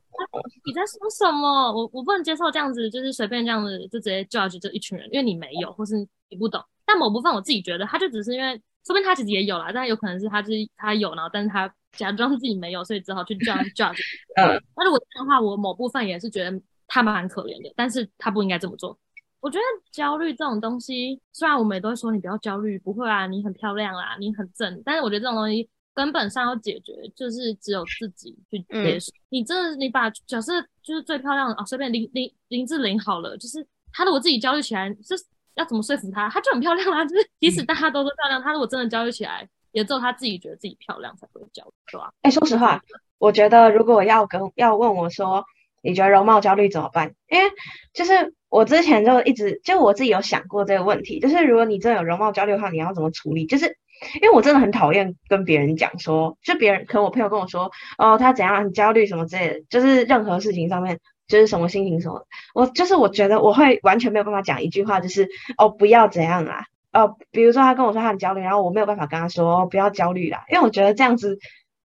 [0.64, 1.74] 你在说什么？
[1.74, 5.96] 我我不能接受这样子，就是随便这样子就直接 judge 这一群人，因为你没有，或是
[6.30, 6.64] 你不懂。
[6.86, 8.54] 但某部分我自己觉得，他就只是因为，
[8.86, 13.98] 说不定他其实也有啦，但有可能是他就是他有，然后但是他假装自己没有，所以只好去这样 judge。
[14.36, 16.62] 嗯，那如果这样的话，我某部分也是觉得。
[16.88, 18.98] 他蛮可怜的，但是他不应该这么做。
[19.40, 29.12] 我觉得焦虑这种东西，虽然我们也都会说你不要焦虑，不会啊，你很漂亮啦，你很正，但是我觉得这种东西根本上要解决，就是只有自己去接受。
[29.28, 36.30] 你这你把假设就是最漂亮的啊，随便林林林志玲好了，就是她如果自己焦虑起来，就是要怎么说服她？
[36.30, 42.14] 她就很漂亮啦，就是即使大家都说漂亮，她如果真的焦虑起来，也只有她自己觉得自己漂亮才会焦虑，是吧？
[42.22, 42.82] 哎，说实话，
[43.18, 45.46] 我觉得如果要跟要问我说。
[45.84, 47.14] 你觉得容貌焦虑怎么办？
[47.30, 47.52] 因为
[47.94, 53.46] 就是我之前就一直就我自己有想过这个问题，就是如果你真的有容貌焦虑的话，你要怎么处理？
[53.46, 53.78] 就是
[54.22, 71.40] 因为我真的很讨厌跟别人讲说，就别人可能我朋友跟我说，哦，他怎样很焦虑什么之类的，就是任何事情上面就是什么心情什么，我就是我觉得我会完全没有办法讲一句话，就是哦不要怎样啊，哦比如说他跟我说他很焦虑，然后我没有办法跟他说不要焦虑啦，因为我觉得这样子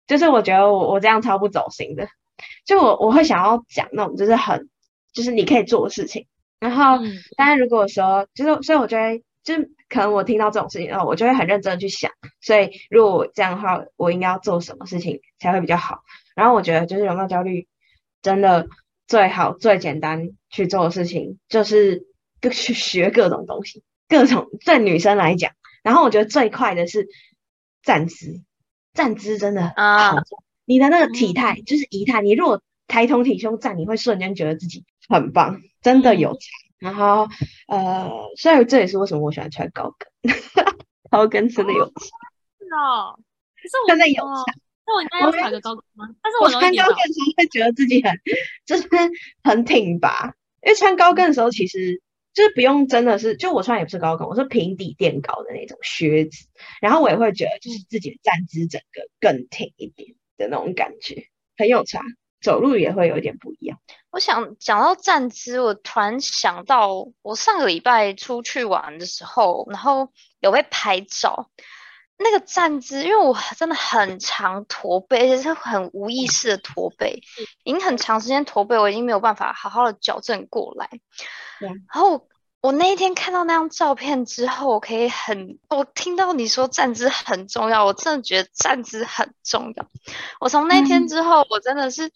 [0.07, 2.09] 就是我觉得我我这样超不走心的。
[2.64, 4.68] 就我我会想要讲那种就是很
[5.12, 6.26] 就是你可以做的事情，
[6.61, 6.98] 然后
[7.37, 16.02] 当然如果说就是所以我觉得就是可能我听到这种事情后，我就会很认真的去想，所以如果这样的话，我应该要做什么事情才会比较好？
[16.35, 17.66] 然后我觉得就是容貌焦虑
[18.22, 18.68] 真的
[19.07, 22.07] 最好最简单去做的事情就是
[22.50, 25.52] 去 学各种东西，各种对女生来讲，
[25.83, 27.09] 然后我觉得最快的是
[27.83, 28.40] 站姿，
[28.94, 30.16] 站姿真的好。
[30.64, 36.37] 你的那个体态就是仪态，你如果抬头挺胸站，你会瞬间觉得自己很棒，真的有
[36.79, 37.29] 然后
[37.68, 40.35] 呃，所以这也是为什么我喜欢穿高跟，
[41.11, 41.92] 高跟真的有是
[42.75, 43.18] 哦，
[43.57, 44.25] 可是我真的有
[44.85, 46.09] 那我应该要穿个高跟吗？
[46.22, 48.12] 但是我穿高跟的时候会觉得自己很
[48.66, 48.88] 就是
[49.42, 52.01] 很挺拔，因为穿高跟的时候其实。
[52.35, 56.46] 就是不用真的是，就我穿也不是高跟，我是平底垫高的那种靴子，
[56.81, 62.00] 然后我也会觉得就是自己的站姿整个更挺一点的那种感觉，很有差，
[62.40, 63.78] 走路也会有点不一样。
[64.11, 71.48] 我想讲到站姿，我突然想到我上个礼拜出去玩的时候，然后有被拍照，
[72.18, 77.22] 那个站姿，因为我真的很长驼背，而且是很无意识的驼背，
[77.64, 80.90] 已经很长时间驼背，我已经没有办法好好的矫正过来。
[81.59, 82.28] 然后
[82.62, 89.87] 我那一天看到那张照片之后，我可以很，我听到你说站姿很重要，我真的觉得站姿很重要。
[90.38, 92.12] 我从那天之后，我真的是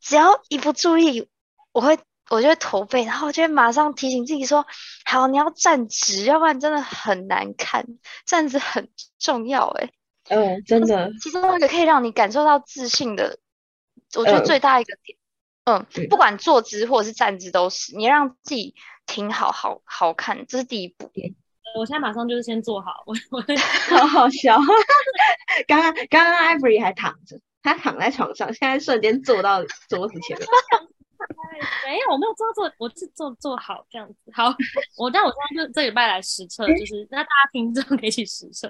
[0.00, 1.28] 只要一不注意，
[1.70, 4.66] 我会我就会驼背，然后我就会马上提醒自己说，
[5.04, 7.86] 好，你要站直，要不然真的很难看。
[8.26, 9.90] 站姿很重要，哎，
[10.30, 13.38] 嗯，真的，其中那个可以让你感受到自信的，
[14.16, 15.16] 我觉得最大一个点。
[15.16, 15.19] 嗯，
[16.08, 18.74] 不管坐姿或者是站姿都是，你让自己
[19.06, 21.10] 挺好好好看，这是第一步。
[21.78, 23.40] 我现在马上就是先坐好，我我
[23.96, 24.58] 好好笑。
[25.68, 30.46] 刚刚刚刚 Ivory 还躺着，他躺在床上，现在瞬间坐到桌子前面。
[31.86, 34.32] 没有，我没有坐坐，我是坐坐好这样子。
[34.32, 34.46] 好，
[34.96, 38.68] 我但我现在就这礼拜来实测，就是那大家听众可以一起实测，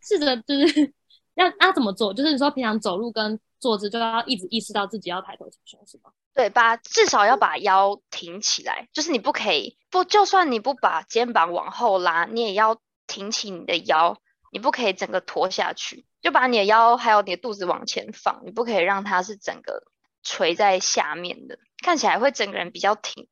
[0.00, 0.92] 试着就是
[1.34, 6.10] 要要怎么做，就是你说平常走路跟坐姿就要一直意识到自己要抬头挺胸，是吗？
[6.34, 14.18] 对，把至少要把腰挺起来，就是你不可以不，就算你不把肩膀往后拉，你也要挺起你的腰，
[14.50, 19.84] 你不可以整个驼下去，就把你的腰还有你的肚子往前放，你不可以让它是整个
[20.24, 23.28] 垂在下面的，看起来会整个人比较挺，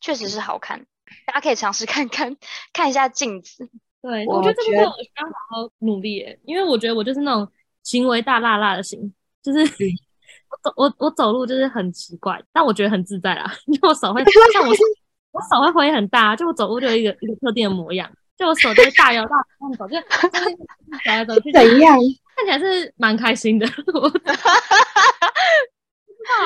[0.00, 0.86] 确实是好看。
[1.26, 2.36] 大家可以尝试看看，
[2.72, 3.68] 看一下镜子。
[4.00, 7.50] 对，我我觉得这觉个我需要好好努力耶，因为我觉得我就是那种
[7.82, 9.58] 行为大辣辣的型，就是
[10.50, 14.74] 我走我我走路就是很奇怪，但我觉得很自在啦， 因为我手会像我
[15.32, 19.96] 我手会挥很大，就我走路就有一个一个特定的模样，就我手就会大摇大摆地走，就
[20.28, 20.64] 就是走
[21.06, 21.96] 来走去，怎样？
[22.36, 23.66] 看起来是蛮开心的。
[23.94, 24.34] 我不知道，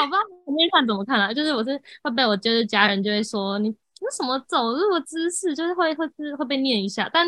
[0.00, 1.32] 我不知道旁边看怎么看啊？
[1.32, 3.76] 就是我是会被我就是家人就会说你你
[4.16, 7.26] 什么走路的姿势，就是会会是会被念一下，但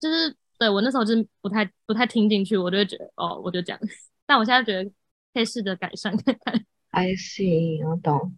[0.00, 3.80] 就是对我那时候就是不太不太听进去，我就会觉得哦，我就这样。
[4.26, 4.90] 但我现在觉得
[5.32, 6.64] 可以试着改善看看。
[6.90, 8.36] I see，我懂。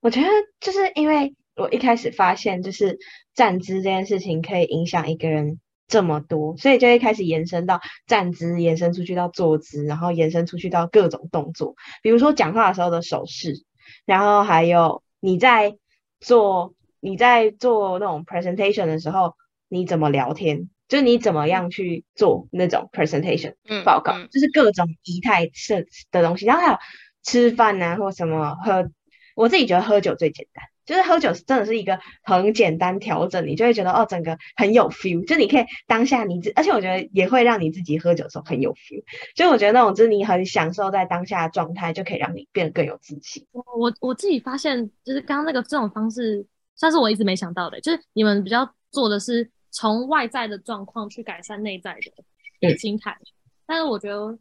[0.00, 0.28] 我觉得
[0.60, 2.98] 就是因为我一开始发现，就是
[3.34, 5.58] 站姿这件事情可以影响一个人
[5.88, 13.64] 这么多，所以就会开始延伸到站姿，延伸出去到坐姿，然后延伸出去到各种动作，比如说讲话的时候的手势，
[14.04, 15.76] 然后还有你在
[16.20, 19.34] 做你在做那种 presentation 的时候，
[19.68, 23.54] 你怎么聊天，就是你怎么样去做那种 presentation。
[23.68, 26.78] 嗯，报告，嗯就是各种仪态设的东西，然后还有
[27.22, 28.90] 吃饭啊或什么喝，
[29.36, 39.02] 我自己觉得喝酒最简单，就是喝酒真的是一个很简单调整，你就会觉得哦整个很有 feel，就你可以当下你自，而且我觉得也会让你自己喝酒的时候很有 feel，
[39.36, 43.46] 所以我觉得那种就是你很享受在当下的状态，就可以让你变得更有自信。
[43.52, 53.16] 我我我自己发现，就是刚刚那个这种方式，算是我一直没想到的，就是你们比较做的是从外在的状况去改善内在的嗯心态，
[53.64, 54.36] 但是我觉得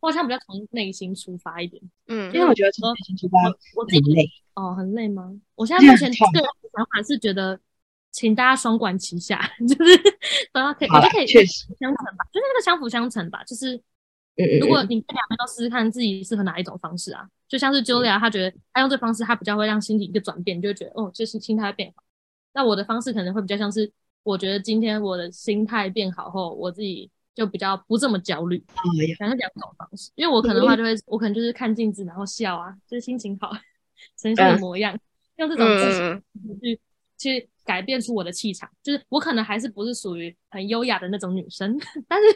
[0.00, 1.80] 我好像比较从内心出发一点。
[2.08, 5.32] 嗯因为我觉得从内心出发我我自己很累，哦，很累吗？
[5.54, 7.60] 我现在目前个想法是觉得，
[8.10, 9.96] 请大家双管齐下， 就是
[10.50, 13.80] 大家可以，我就可以确实相成吧，就是那个相辅相成吧，就是
[14.60, 22.02] 如果嗯你两边都试试看自己适合哪一种方式啊，就像是 Julia，她觉得她用这方式，她比较会让心情一个转变，你就会觉得哦，就是心态会变好。
[22.52, 23.90] 那我的方式可能会比较像是，
[24.22, 30.10] 我觉得今天我的心态变好后，我自己就比较不这么焦虑，哎呀可能是两种方式。
[30.14, 33.50] 因为我可能的话就会，我可能就是看镜子然后笑啊，就是心情好，
[34.18, 34.98] 呈现的嗯模样，
[35.36, 36.80] 用这种自信嗯去
[37.18, 42.26] 去改变出我的气场，就是我可能还是不是属于很优雅的那种女生，但是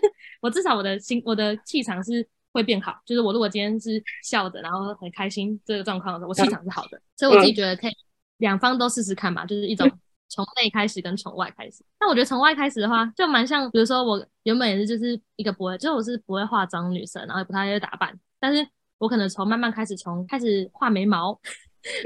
[0.41, 7.93] 我至少我的心我的气场是会变好，就是我如果今天是笑着，然后很开心这个状况的时候，我气场是好的，所以我自己觉得可以
[8.39, 9.91] 两方都试试看吧，就是一种
[10.29, 11.85] 从内开始跟从外开始。
[12.01, 18.67] 那我觉得从外开始的话，就蛮像，比如说我原本也是就是一个不会，就是我是不会化妆女生，然后也不太会打扮，但是
[18.99, 21.39] 我可能从慢慢开始，从开始画眉毛，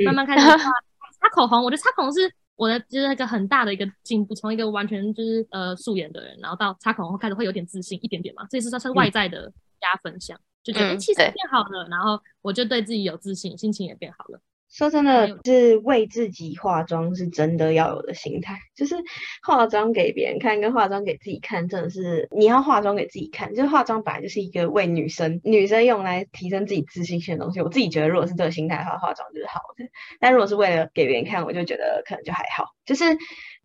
[0.05, 14.41] 慢慢开始画擦口红，我觉得擦口红是我的就是一个很大的一个进步，从一个完全就是呃素颜的人，然后到擦口红开始会有点自信一点点嘛，这也是算是外在的加分项，就觉得气色变好了，然后我就对自己有自信，心情也变好了。
[14.71, 18.95] 说真的，是为自己化妆是真的要有的心态，就是
[19.43, 27.61] 化妆给别人看跟化妆给自己看，真的是你要化妆给自己看，就是化妆本来就是一个为女生女生用来提升自己自信心的东西。
[27.61, 29.85] 我自己觉得，如果是这个心态的话，化妆就是好的。
[30.21, 32.67] 但如果是为了给别人看，我就觉得可能就还好。
[32.87, 33.05] 就是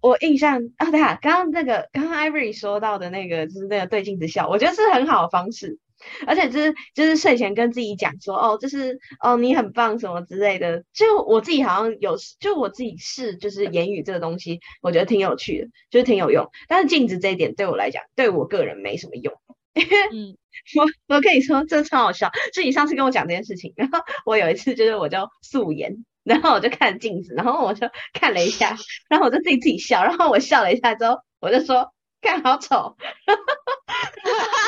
[0.02, 5.78] 我印象啊，对啊，刚刚那个刚刚 Ivory 说到的那个，就是那个对镜子笑，我觉得是很好的方式。
[6.28, 10.84] 而且就是就是睡前跟自己讲说，哦，就是哦你很棒什么之类的。
[10.94, 16.48] 就我自己好像有，就我自己是就是言语这个东西，我觉得挺有趣的，就是挺有用。
[16.68, 19.34] 但是镜子这一点对我来讲，对我个人没什么用。
[19.76, 20.38] 嗯，
[20.78, 22.32] 我我跟你说，这超好笑。
[22.54, 28.78] 就你上次跟我讲这件事情，然后我有一次就是我就素颜，然后我就看镜子，然后我就看了一下，
[29.10, 32.96] 然后我就自己自己笑，然后我笑了一下之后，我就说看好丑。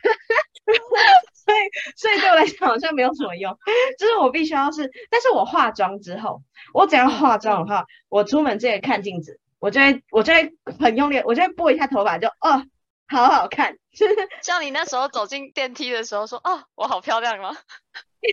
[1.34, 1.58] 所以，
[1.96, 3.56] 所以对我来讲好像没有什么用，
[3.98, 12.64] 就是我必须要是，但是我化妆之后，我只要化妆的话，我出门之前看镜子，我就会，我就会很用力，我就会拨一下头发，就哦，
[13.08, 14.14] 好好看， 就是。
[14.42, 17.50] 像你那时候走进电梯的时候说，哦，我好漂亮吗？
[18.20, 18.30] 类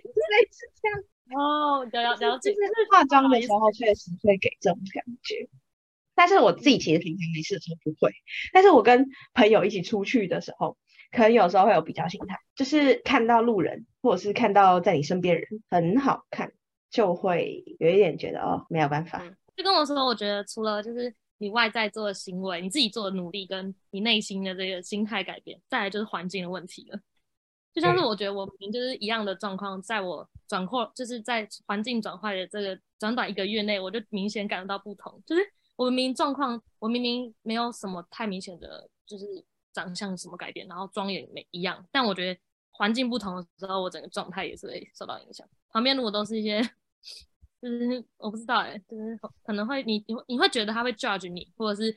[0.51, 0.99] 似这样，
[1.41, 5.49] 哦，了了了解就，是化妆的时候确实会给这种感觉。
[6.13, 8.12] 但是我自己其实平常没事的时候不会，
[8.51, 10.75] 但是我跟朋友一起出去的时候，
[11.12, 16.51] 可能有时候会有比较心态，就是看到路人或者是看到在你身边的人很好看，
[16.89, 26.99] 就会有一点觉得哦没有办法，嗯就跟我说，我觉得除了就是你外在做的行为，你自己做的努力，跟你内心的这个心态改变，再来就是环境的问题了。
[27.73, 35.21] 就像是我觉得我明明就是一样的状况，在我转换就是在环境转换的这个短短一个月内，我就明显感受到不同。
[35.25, 35.41] 就是
[35.75, 39.25] 我明明状况，我明明没有什么太明显的，就是
[39.78, 42.40] 长相什么改变，然后妆也没一样，但我觉得
[42.71, 45.48] 环境不同的时候，我整个状态也是会受到影响。
[45.69, 46.60] 旁边如果都是一些
[47.62, 51.92] 就是我不知道哎、就是可能会你你会你会觉得他会 judge 你，或者是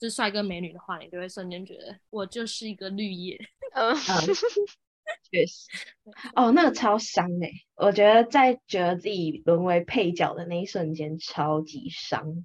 [0.00, 3.38] 就是帅哥美女的话，你就会瞬间觉得我就是一个绿叶。
[5.30, 5.68] 确实。
[6.34, 12.44] 哦，那个超伤哎、我觉得在觉得自己沦为配角的那一瞬间，超级伤，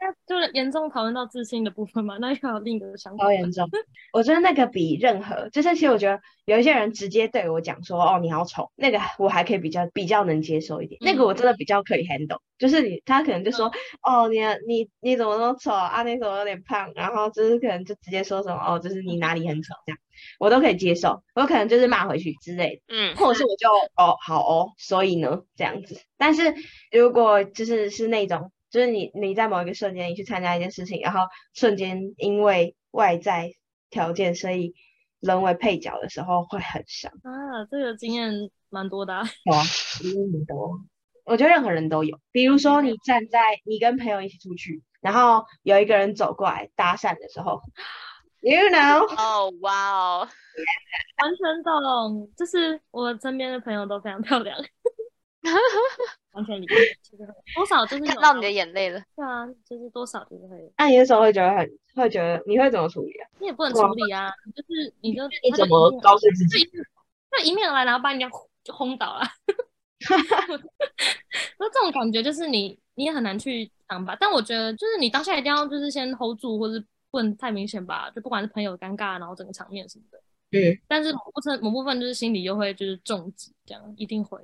[0.00, 3.32] 那就是严重讨论到自信的部分嘛，那又有另一个想法超。
[3.32, 3.68] 严重。
[4.12, 12.38] 我觉得那个比任何，就是其实我觉得有一些人直接对我讲说，哦，你好丑，那个我还可以比较比较能接受一点，那个我真的比较可以 handle。
[12.58, 13.70] 就是你他可能就说，
[14.02, 16.02] 哦，你你你怎么那么丑啊？
[16.02, 16.90] 你怎么有点胖？
[16.94, 19.98] 然后就是可能就直接说什么，哦，就是你哪里很丑这样，
[20.38, 21.22] 我都可以接受。
[21.34, 22.82] 我可能就是骂回去之类的。
[22.88, 26.00] 嗯，或者是我就哦好哦，所以呢这样子。
[26.18, 26.54] 但是
[26.90, 31.20] 如果就是是那种，就是你你在某一个瞬间你去参加一件事情，然后
[31.54, 33.50] 瞬间因为外在
[33.90, 34.74] 条件，所以
[35.20, 37.12] 沦为配角的时候，会很伤。
[37.22, 38.32] 啊，这个经验
[38.68, 39.24] 蛮多的、啊。
[39.44, 39.62] 有啊，
[40.02, 40.80] 一定多。
[41.24, 47.60] 我觉得任何人都有，比如说你站在你跟朋友一起出去，然后有一个人走过来搭讪的时候
[48.40, 50.28] ，you know，哦，哇哦，
[51.22, 54.58] 完全懂，就是我身边的朋友都非常漂亮，
[56.32, 56.74] 完全理解。
[57.02, 57.26] 其实
[57.56, 59.02] 多少就是看到你的眼泪了。
[59.16, 63.26] 对啊，就是多少就是会，那你那时候会觉得很会觉得你会怎么处理啊？
[63.40, 66.70] 你也不能处理啊，你就是你就你怎么告诉自己？
[67.32, 68.28] 那迎面而来，然后把人家
[68.62, 69.22] 就轰倒了。
[71.58, 80.18] 那这种感觉就是你你也很难去挡吧，但我觉得就是你当下一定要就是先 hold 住，或是不能太明显吧，就不管是朋友尴尬，然后整个场面什么的。
[80.52, 84.38] 嗯，但是某部分某部分就是心里又会就是重击，这样一定会。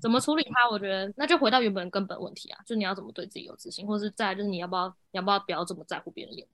[0.00, 0.70] 怎么处理它？
[0.70, 6.46] 我觉得那就回到原本根本问题啊，就你要怎么对自己有自信，或者是在就是你要不要你要不要不要这么在乎别人的眼。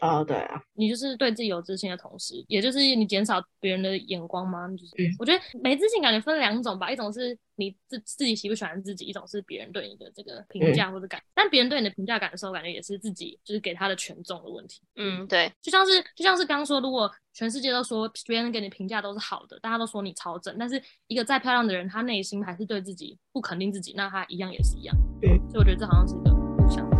[0.00, 4.68] 哦，对啊，你就是对自己有自信的同时，也就是你减少别人的眼光吗？
[4.76, 14.80] 就是、嗯我觉得没自信感觉分两种吧，一种是你自自己喜不喜欢自己，一种是别人对你的这个评价或者感，但别人对你的评价感受，感觉也是自己就是给他的权重的问题。
[14.94, 24.96] 嗯，对，就像是就像是刚刚说，如果全世界都说别人给你评价都是好的，大家都说你超正，但是一个再漂亮的人，他内心还是对自己不肯定自己，那他一样也是一样。
[25.22, 26.97] 嗯，所以我觉得这好像是一个互相的。